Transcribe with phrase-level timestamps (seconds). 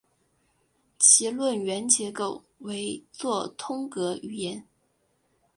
[0.97, 4.65] 其论元结构为作通格语言。